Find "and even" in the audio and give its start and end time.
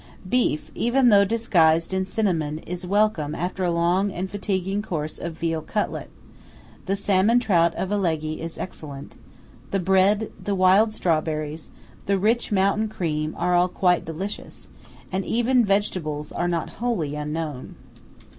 15.11-15.63